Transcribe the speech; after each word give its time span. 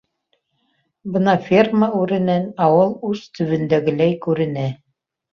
Бынан, 1.17 1.41
ферма 1.49 1.89
үренән, 1.99 2.47
ауыл 2.67 2.95
ус 3.09 3.21
төбөндәгеләй 3.39 4.15
күренә. 4.27 4.65